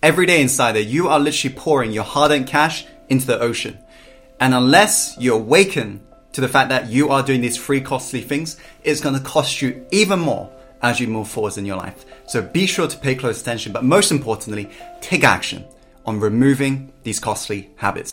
Every 0.00 0.26
day 0.26 0.40
Insider, 0.40 0.78
you 0.78 1.08
are 1.08 1.18
literally 1.18 1.56
pouring 1.56 1.90
your 1.90 2.04
hard 2.04 2.30
earned 2.30 2.46
cash 2.46 2.86
into 3.08 3.26
the 3.26 3.40
ocean. 3.40 3.76
And 4.38 4.54
unless 4.54 5.16
you 5.18 5.34
awaken 5.34 6.00
to 6.34 6.40
the 6.40 6.48
fact 6.48 6.68
that 6.68 6.88
you 6.88 7.08
are 7.08 7.20
doing 7.20 7.40
these 7.40 7.56
free 7.56 7.80
costly 7.80 8.20
things, 8.20 8.58
it's 8.84 9.00
going 9.00 9.16
to 9.16 9.20
cost 9.20 9.60
you 9.60 9.84
even 9.90 10.20
more 10.20 10.48
as 10.82 11.00
you 11.00 11.08
move 11.08 11.26
forwards 11.26 11.58
in 11.58 11.66
your 11.66 11.78
life. 11.78 12.04
So 12.28 12.40
be 12.40 12.64
sure 12.64 12.86
to 12.86 12.96
pay 12.96 13.16
close 13.16 13.42
attention, 13.42 13.72
but 13.72 13.82
most 13.82 14.12
importantly, 14.12 14.70
take 15.00 15.24
action 15.24 15.64
on 16.06 16.20
removing 16.20 16.92
these 17.02 17.18
costly 17.18 17.70
habits. 17.74 18.12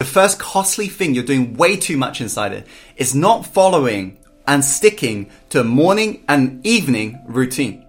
The 0.00 0.04
first 0.04 0.38
costly 0.38 0.86
thing 0.86 1.12
you're 1.12 1.24
doing 1.24 1.54
way 1.54 1.76
too 1.76 1.96
much 1.96 2.20
Insider 2.20 2.62
is 2.96 3.16
not 3.16 3.48
following 3.48 4.16
and 4.46 4.64
sticking 4.64 5.28
to 5.48 5.62
a 5.62 5.64
morning 5.64 6.22
and 6.28 6.64
evening 6.64 7.20
routine. 7.26 7.84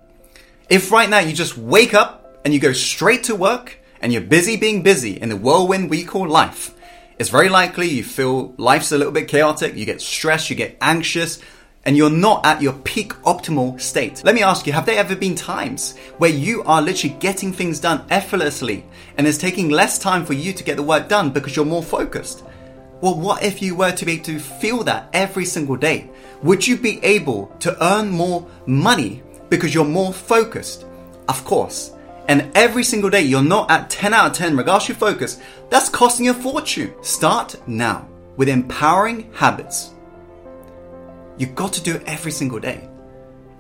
If 0.72 0.92
right 0.92 1.08
now 1.08 1.20
you 1.20 1.34
just 1.34 1.56
wake 1.56 1.94
up 1.94 2.42
and 2.44 2.52
you 2.52 2.60
go 2.60 2.74
straight 2.74 3.26
to 3.26 3.36
work 3.36 3.78
and 4.02 4.12
you're 4.12 4.24
busy 4.24 4.58
being 4.58 4.82
busy 4.82 5.22
in 5.22 5.30
the 5.30 5.36
whirlwind 5.36 5.92
we 5.92 6.04
call 6.04 6.28
life, 6.28 6.74
it's 7.20 7.30
very 7.30 7.48
likely 7.48 7.88
you 7.88 8.04
feel 8.04 8.56
life's 8.58 8.92
a 8.92 8.98
little 8.98 9.14
bit 9.14 9.28
chaotic, 9.28 9.76
you 9.76 9.86
get 9.86 10.02
stressed, 10.02 10.50
you 10.50 10.56
get 10.56 10.80
anxious, 10.82 11.40
and 11.86 11.96
you're 11.96 12.10
not 12.10 12.46
at 12.46 12.62
your 12.62 12.74
peak 12.74 13.14
optimal 13.24 13.80
state. 13.80 14.22
Let 14.24 14.36
me 14.36 14.44
ask 14.44 14.68
you, 14.68 14.74
have 14.74 14.86
there 14.86 15.00
ever 15.00 15.16
been 15.16 15.36
times 15.36 15.98
where 16.18 16.30
you 16.30 16.64
are 16.64 16.82
literally 16.82 17.16
getting 17.20 17.54
things 17.54 17.80
done 17.80 18.06
effortlessly 18.10 18.86
and 19.18 19.26
it's 19.26 19.38
taking 19.38 19.70
less 19.70 19.98
time 19.98 20.26
for 20.26 20.34
you 20.34 20.54
to 20.54 20.64
get 20.64 20.78
the 20.78 20.84
work 20.84 21.08
done 21.08 21.30
because 21.32 21.56
you're 21.56 21.66
more 21.66 21.84
focused? 21.84 22.44
Well, 23.02 23.16
what 23.18 23.44
if 23.44 23.62
you 23.62 23.76
were 23.76 23.94
to 23.94 24.06
be 24.06 24.14
able 24.14 24.26
to 24.26 24.40
feel 24.40 24.84
that 24.84 25.10
every 25.14 25.46
single 25.46 25.78
day? 25.78 26.10
Would 26.44 26.68
you 26.68 26.78
be 26.78 27.04
able 27.04 27.48
to 27.60 27.82
earn 27.84 28.10
more 28.10 28.46
money 28.66 29.24
because 29.50 29.74
you're 29.74 29.86
more 29.86 30.14
focused? 30.14 30.86
Of 31.28 31.44
course. 31.46 31.94
And 32.28 32.52
every 32.56 32.84
single 32.84 33.10
day 33.10 33.22
you're 33.22 33.42
not 33.42 33.72
at 33.72 33.90
10 33.90 34.14
out 34.14 34.32
of 34.32 34.34
10 34.34 34.58
regardless 34.58 34.90
of 34.90 34.90
your 34.90 34.98
focus, 34.98 35.42
that's 35.70 35.90
costing 35.90 36.26
you 36.26 36.32
a 36.32 36.34
fortune. 36.34 36.94
Start 37.02 37.56
now 37.68 38.08
with 38.36 38.50
empowering 38.50 39.32
habits. 39.34 39.94
You've 41.40 41.56
got 41.56 41.72
to 41.74 41.82
do 41.82 41.96
it 41.96 42.04
every 42.06 42.34
single 42.34 42.60
day. 42.60 42.88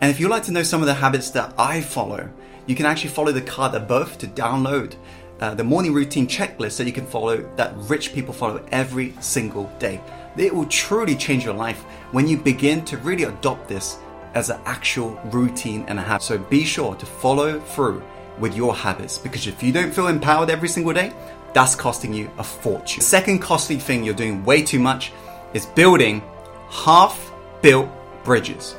And 0.01 0.11
if 0.11 0.19
you'd 0.19 0.29
like 0.29 0.43
to 0.43 0.51
know 0.51 0.63
some 0.63 0.81
of 0.81 0.87
the 0.87 0.93
habits 0.93 1.31
that 1.31 1.53
I 1.57 1.79
follow, 1.79 2.29
you 2.67 2.75
can 2.75 2.85
actually 2.85 3.11
follow 3.11 3.31
the 3.31 3.41
card 3.41 3.73
above 3.73 4.17
to 4.17 4.27
download 4.27 4.95
uh, 5.39 5.55
the 5.55 5.63
morning 5.63 5.93
routine 5.93 6.27
checklist 6.27 6.77
that 6.77 6.87
you 6.87 6.91
can 6.91 7.05
follow 7.05 7.49
that 7.55 7.73
rich 7.77 8.13
people 8.13 8.33
follow 8.33 8.63
every 8.73 9.13
single 9.21 9.71
day. 9.79 10.01
It 10.35 10.53
will 10.53 10.65
truly 10.65 11.15
change 11.15 11.45
your 11.45 11.53
life 11.53 11.79
when 12.11 12.27
you 12.27 12.37
begin 12.37 12.83
to 12.85 12.97
really 12.97 13.23
adopt 13.23 13.69
this 13.69 13.97
as 14.33 14.49
an 14.49 14.59
actual 14.65 15.11
routine 15.31 15.85
and 15.87 15.99
a 15.99 16.01
habit. 16.01 16.23
So 16.23 16.37
be 16.37 16.65
sure 16.65 16.95
to 16.95 17.05
follow 17.05 17.61
through 17.61 18.03
with 18.39 18.55
your 18.55 18.75
habits 18.75 19.17
because 19.17 19.47
if 19.47 19.63
you 19.63 19.71
don't 19.71 19.93
feel 19.93 20.07
empowered 20.07 20.49
every 20.49 20.67
single 20.67 20.93
day, 20.93 21.13
that's 21.53 21.75
costing 21.75 22.13
you 22.13 22.29
a 22.37 22.43
fortune. 22.43 22.99
The 22.99 23.05
second 23.05 23.39
costly 23.39 23.77
thing 23.77 24.03
you're 24.03 24.13
doing 24.13 24.43
way 24.43 24.63
too 24.63 24.79
much 24.79 25.13
is 25.53 25.65
building 25.65 26.21
half 26.69 27.28
built 27.61 27.89
bridges. 28.23 28.75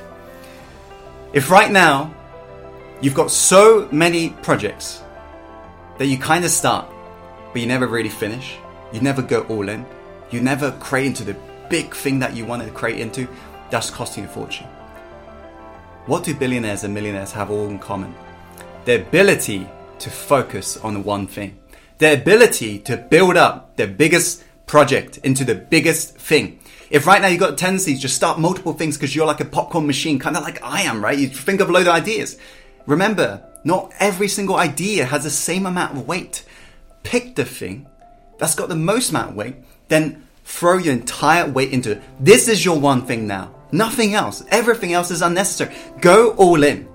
If 1.33 1.51
right 1.51 1.71
now 1.71 2.15
you've 3.01 3.15
got 3.15 3.31
so 3.31 3.89
many 3.93 4.31
projects 4.43 5.03
that 5.99 6.07
you 6.07 6.19
kind 6.19 6.45
of 6.45 6.51
start, 6.51 6.87
but 7.53 7.61
you 7.61 7.67
never 7.67 7.87
really 7.87 8.09
finish, 8.09 8.57
you 8.93 9.01
never 9.01 9.23
go 9.23 9.43
all 9.43 9.69
in, 9.69 9.85
you 10.31 10.41
never 10.41 10.73
create 10.73 11.07
into 11.07 11.25
the 11.25 11.37
big 11.69 11.95
thing 11.95 12.19
that 12.19 12.35
you 12.35 12.45
wanted 12.45 12.67
to 12.67 12.73
create 12.73 13.01
into, 13.01 13.29
that's 13.71 13.91
costing 13.91 14.25
a 14.25 14.29
fortune. 14.29 14.67
What 16.07 16.25
do 16.25 16.35
billionaires 16.35 16.85
and 16.85 16.95
millionaires 16.95 17.33
have 17.33 17.51
all 17.51 17.69
in 17.69 17.79
common? 17.79 18.15
Their 18.85 19.01
ability 19.03 19.69
to 19.99 20.11
focus 20.11 20.77
on 20.79 20.95
the 20.95 21.01
one 21.01 21.27
thing, 21.27 21.59
their 21.99 22.15
ability 22.15 22.79
to 22.81 22.97
build 22.97 23.37
up 23.37 23.77
their 23.77 23.87
biggest 23.87 24.43
project 24.67 25.19
into 25.19 25.45
the 25.45 25.55
biggest 25.55 26.17
thing. 26.17 26.60
If 26.91 27.07
right 27.07 27.23
now 27.23 27.29
you've 27.29 27.41
got 27.41 27.57
tendencies, 27.57 28.01
just 28.01 28.17
start 28.17 28.41
multiple 28.41 28.73
things 28.73 28.97
because 28.97 29.15
you're 29.15 29.27
like 29.27 29.41
a 29.41 29.45
popcorn 29.45 29.87
machine, 29.87 30.19
kind 30.19 30.37
of 30.37 30.43
like 30.43 30.61
I 30.63 30.83
am, 30.83 31.03
right? 31.03 31.17
You 31.17 31.29
think 31.29 31.61
of 31.61 31.71
a 31.71 31.73
load 31.73 31.87
of 31.87 31.95
ideas. 31.95 32.37
Remember, 32.87 33.45
not 33.63 33.93
every 34.01 34.27
single 34.27 34.57
idea 34.57 35.05
has 35.05 35.23
the 35.23 35.31
same 35.31 35.67
amount 35.67 35.97
of 35.97 36.09
weight. 36.09 36.45
Pick 37.05 37.37
the 37.37 37.45
thing 37.45 37.87
that's 38.39 38.57
got 38.57 38.69
the 38.69 38.75
most 38.75 39.11
amount 39.11 39.31
of 39.31 39.37
weight, 39.37 39.55
then 39.89 40.27
throw 40.45 40.79
your 40.79 40.95
entire 40.95 41.49
weight 41.49 41.73
into 41.73 41.93
it. 41.93 42.03
This 42.19 42.49
is 42.49 42.65
your 42.65 42.81
one 42.81 43.07
thing 43.07 43.27
now. 43.27 43.55
Nothing 43.71 44.15
else. 44.15 44.43
Everything 44.49 44.93
else 44.93 45.13
is 45.13 45.23
unnecessary. 45.23 45.73
Go 46.01 46.33
all 46.33 46.65
in. 46.65 46.89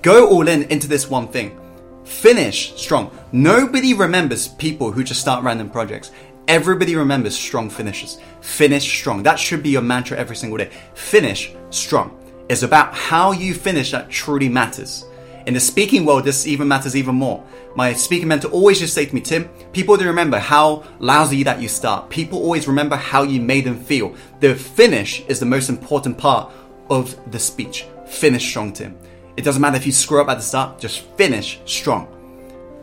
Go 0.00 0.28
all 0.30 0.48
in 0.48 0.62
into 0.64 0.88
this 0.88 1.10
one 1.10 1.28
thing. 1.28 1.58
Finish 2.04 2.74
strong. 2.76 3.10
Nobody 3.32 3.92
remembers 3.92 4.48
people 4.48 4.92
who 4.92 5.04
just 5.04 5.20
start 5.20 5.44
random 5.44 5.68
projects. 5.68 6.12
Everybody 6.48 6.94
remembers 6.94 7.36
strong 7.36 7.68
finishes. 7.68 8.18
Finish 8.40 8.86
strong. 8.86 9.24
That 9.24 9.38
should 9.38 9.64
be 9.64 9.70
your 9.70 9.82
mantra 9.82 10.16
every 10.16 10.36
single 10.36 10.58
day. 10.58 10.70
Finish 10.94 11.52
strong. 11.70 12.16
It's 12.48 12.62
about 12.62 12.94
how 12.94 13.32
you 13.32 13.52
finish 13.52 13.90
that 13.90 14.08
truly 14.10 14.48
matters. 14.48 15.06
In 15.46 15.54
the 15.54 15.60
speaking 15.60 16.04
world, 16.04 16.24
this 16.24 16.46
even 16.46 16.68
matters 16.68 16.94
even 16.94 17.16
more. 17.16 17.44
My 17.74 17.92
speaking 17.92 18.28
mentor 18.28 18.48
always 18.48 18.78
just 18.78 18.94
say 18.94 19.06
to 19.06 19.14
me, 19.14 19.20
Tim, 19.20 19.48
people 19.72 19.96
don't 19.96 20.06
remember 20.06 20.38
how 20.38 20.84
lousy 21.00 21.42
that 21.42 21.60
you 21.60 21.68
start. 21.68 22.10
People 22.10 22.38
always 22.38 22.68
remember 22.68 22.96
how 22.96 23.22
you 23.22 23.40
made 23.40 23.64
them 23.64 23.78
feel. 23.78 24.14
The 24.38 24.54
finish 24.54 25.22
is 25.26 25.40
the 25.40 25.46
most 25.46 25.68
important 25.68 26.16
part 26.16 26.52
of 26.90 27.16
the 27.32 27.38
speech. 27.40 27.86
Finish 28.06 28.48
strong, 28.48 28.72
Tim. 28.72 28.96
It 29.36 29.42
doesn't 29.42 29.60
matter 29.60 29.76
if 29.76 29.86
you 29.86 29.92
screw 29.92 30.20
up 30.20 30.28
at 30.28 30.36
the 30.36 30.42
start, 30.42 30.78
just 30.78 31.00
finish 31.16 31.60
strong. 31.64 32.15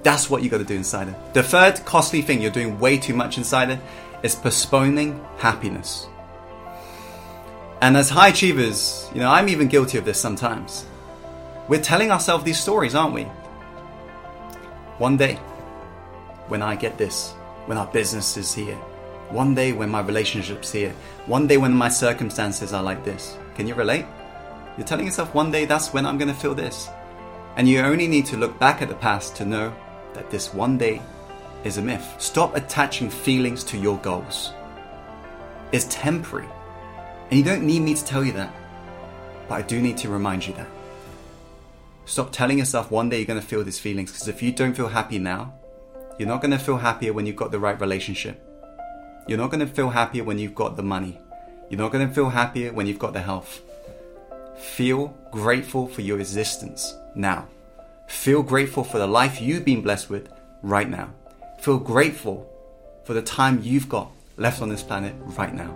That's 0.04 0.30
what 0.30 0.44
you 0.44 0.50
got 0.50 0.60
to 0.60 0.66
do 0.66 0.76
Insider. 0.76 1.16
The 1.34 1.44
third 1.44 1.84
costly 1.86 2.22
thing 2.22 2.42
you're 2.42 2.52
doing 2.52 2.80
way 2.80 2.98
too 2.98 3.14
much 3.14 3.38
Insider 3.38 3.80
is 4.22 4.36
postponing 4.36 5.24
happiness. 5.38 6.08
And 7.82 7.98
as 7.98 8.10
high 8.10 8.30
achievers, 8.30 9.10
you 9.14 9.20
know, 9.20 9.30
I'm 9.30 9.50
even 9.50 9.68
guilty 9.68 9.98
of 9.98 10.06
this 10.06 10.20
sometimes. 10.20 10.86
We're 11.68 11.82
telling 11.82 12.12
ourselves 12.12 12.44
these 12.44 12.60
stories, 12.60 12.96
aren't 12.96 13.14
we? 13.14 13.24
One 15.00 15.18
day, 15.18 15.36
when 16.48 16.62
I 16.62 16.76
get 16.76 16.98
this, 16.98 17.32
when 17.66 17.78
our 17.78 17.88
business 17.88 18.38
is 18.38 18.54
here, 18.54 18.76
one 19.30 19.56
day 19.56 19.72
when 19.72 19.90
my 19.90 20.02
relationship's 20.02 20.72
here, 20.72 20.94
one 21.26 21.48
day 21.48 21.58
when 21.58 21.74
my 21.74 21.90
circumstances 21.90 22.74
are 22.74 22.84
like 22.84 23.04
this. 23.04 23.38
Can 23.56 23.68
you 23.68 23.74
relate? 23.74 24.06
You're 24.78 24.86
telling 24.88 25.06
yourself 25.06 25.34
one 25.34 25.52
day 25.52 25.66
that's 25.66 25.94
when 25.94 26.06
I'm 26.06 26.18
going 26.18 26.34
to 26.34 26.40
feel 26.40 26.54
this. 26.54 26.90
And 27.56 27.68
you 27.68 27.80
only 27.80 28.08
need 28.08 28.26
to 28.28 28.38
look 28.38 28.58
back 28.60 28.82
at 28.82 28.90
the 28.90 28.96
past 28.96 29.36
to 29.38 29.46
know 29.46 29.74
that 30.14 30.30
this 30.30 30.54
one 30.54 30.78
day 30.78 31.02
is 31.64 31.78
a 31.78 31.82
myth. 31.82 32.16
Stop 32.18 32.56
attaching 32.56 33.10
feelings 33.10 33.64
to 33.66 33.78
your 33.78 33.98
goals. 34.00 34.54
It's 35.72 35.88
temporary. 35.90 36.48
And 37.30 37.40
you 37.40 37.44
don't 37.44 37.64
need 37.64 37.82
me 37.82 37.96
to 37.96 38.06
tell 38.06 38.24
you 38.24 38.34
that. 38.34 38.54
But 39.48 39.56
I 39.56 39.62
do 39.62 39.82
need 39.82 39.98
to 39.98 40.10
remind 40.10 40.46
you 40.46 40.54
that. 40.54 40.68
Stop 42.06 42.32
telling 42.32 42.58
yourself 42.58 42.92
one 42.92 43.10
day 43.10 43.18
you're 43.18 43.26
going 43.26 43.40
to 43.40 43.46
feel 43.46 43.64
these 43.64 43.80
feelings 43.80 44.12
because 44.12 44.28
if 44.28 44.42
you 44.42 44.52
don't 44.52 44.76
feel 44.76 44.90
happy 44.90 45.20
now, 45.20 45.54
you're 46.20 46.28
not 46.28 46.42
going 46.42 46.52
to 46.52 46.60
feel 46.60 46.78
happier 46.78 47.14
when 47.14 47.26
you've 47.26 47.36
got 47.36 47.52
the 47.52 47.60
right 47.60 47.80
relationship. 47.80 48.42
You're 49.28 49.38
not 49.38 49.52
going 49.52 49.66
to 49.66 49.74
feel 49.74 49.90
happier 49.90 50.24
when 50.24 50.38
you've 50.38 50.54
got 50.54 50.76
the 50.76 50.84
money. 50.84 51.18
You're 51.70 51.80
not 51.80 51.92
going 51.92 52.08
to 52.08 52.14
feel 52.14 52.30
happier 52.30 52.74
when 52.74 52.88
you've 52.88 53.00
got 53.00 53.14
the 53.14 53.22
health. 53.22 53.62
Feel 54.58 55.18
grateful 55.32 55.88
for 55.88 56.02
your 56.02 56.20
existence 56.20 56.96
now. 57.16 57.48
Feel 58.08 58.44
grateful 58.44 58.84
for 58.84 58.98
the 58.98 59.08
life 59.08 59.42
you've 59.42 59.66
been 59.66 59.82
blessed 59.82 60.10
with 60.10 60.30
right 60.62 60.90
now. 60.90 61.10
Feel 61.60 61.80
grateful 61.80 62.50
for 63.04 63.14
the 63.14 63.22
time 63.22 63.62
you've 63.64 63.90
got 63.90 64.12
left 64.38 64.62
on 64.62 64.70
this 64.70 64.84
planet 64.84 65.14
right 65.38 65.54
now. 65.54 65.74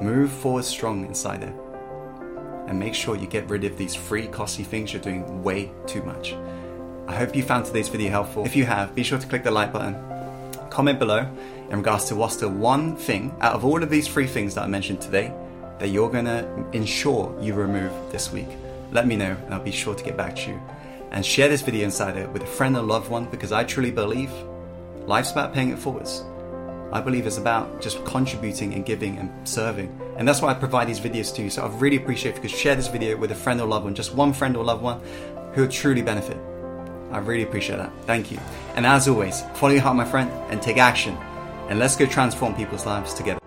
Move 0.00 0.30
forward 0.30 0.64
strong 0.64 1.04
inside 1.06 1.42
there. 1.42 1.54
And 2.66 2.78
make 2.78 2.94
sure 2.94 3.16
you 3.16 3.26
get 3.26 3.48
rid 3.48 3.64
of 3.64 3.78
these 3.78 3.94
free, 3.94 4.26
costly 4.26 4.64
things 4.64 4.92
you're 4.92 5.02
doing 5.02 5.42
way 5.42 5.70
too 5.86 6.02
much. 6.02 6.34
I 7.06 7.14
hope 7.14 7.36
you 7.36 7.42
found 7.42 7.64
today's 7.64 7.88
video 7.88 8.10
helpful. 8.10 8.44
If 8.44 8.56
you 8.56 8.64
have, 8.64 8.94
be 8.94 9.02
sure 9.02 9.18
to 9.18 9.26
click 9.26 9.44
the 9.44 9.50
like 9.50 9.72
button. 9.72 9.96
Comment 10.70 10.98
below 10.98 11.30
in 11.70 11.78
regards 11.78 12.06
to 12.06 12.16
what's 12.16 12.36
the 12.36 12.48
one 12.48 12.96
thing 12.96 13.34
out 13.40 13.54
of 13.54 13.64
all 13.64 13.82
of 13.82 13.90
these 13.90 14.06
free 14.06 14.26
things 14.26 14.54
that 14.54 14.64
I 14.64 14.66
mentioned 14.66 15.00
today 15.00 15.32
that 15.78 15.88
you're 15.88 16.10
gonna 16.10 16.46
ensure 16.72 17.36
you 17.40 17.54
remove 17.54 17.92
this 18.10 18.32
week. 18.32 18.48
Let 18.92 19.06
me 19.06 19.16
know 19.16 19.36
and 19.44 19.54
I'll 19.54 19.60
be 19.60 19.70
sure 19.70 19.94
to 19.94 20.04
get 20.04 20.16
back 20.16 20.34
to 20.36 20.50
you. 20.50 20.60
And 21.10 21.24
share 21.24 21.48
this 21.48 21.62
video 21.62 21.84
insider 21.84 22.28
with 22.28 22.42
a 22.42 22.46
friend 22.46 22.76
or 22.76 22.82
loved 22.82 23.10
one 23.10 23.26
because 23.26 23.52
I 23.52 23.64
truly 23.64 23.90
believe 23.90 24.30
life's 25.06 25.32
about 25.32 25.54
paying 25.54 25.70
it 25.70 25.78
forwards. 25.78 26.24
I 26.92 27.00
believe 27.00 27.26
it's 27.26 27.38
about 27.38 27.80
just 27.80 28.04
contributing 28.04 28.74
and 28.74 28.84
giving 28.84 29.18
and 29.18 29.48
serving. 29.48 29.98
And 30.16 30.26
that's 30.26 30.40
why 30.40 30.50
I 30.50 30.54
provide 30.54 30.88
these 30.88 31.00
videos 31.00 31.34
to 31.36 31.42
you. 31.42 31.50
So 31.50 31.64
I 31.64 31.68
really 31.78 31.96
appreciate 31.96 32.30
if 32.30 32.36
you 32.36 32.42
could 32.42 32.50
share 32.50 32.74
this 32.74 32.88
video 32.88 33.16
with 33.16 33.32
a 33.32 33.34
friend 33.34 33.60
or 33.60 33.66
loved 33.66 33.84
one, 33.84 33.94
just 33.94 34.14
one 34.14 34.32
friend 34.32 34.56
or 34.56 34.64
loved 34.64 34.82
one 34.82 35.00
who 35.54 35.62
would 35.62 35.70
truly 35.70 36.02
benefit. 36.02 36.38
I 37.10 37.18
really 37.18 37.42
appreciate 37.42 37.76
that. 37.76 37.92
Thank 38.02 38.30
you. 38.30 38.38
And 38.74 38.86
as 38.86 39.08
always, 39.08 39.42
follow 39.54 39.72
your 39.72 39.82
heart, 39.82 39.96
my 39.96 40.04
friend, 40.04 40.30
and 40.50 40.60
take 40.62 40.76
action. 40.76 41.16
And 41.68 41.78
let's 41.78 41.96
go 41.96 42.06
transform 42.06 42.54
people's 42.54 42.86
lives 42.86 43.14
together. 43.14 43.40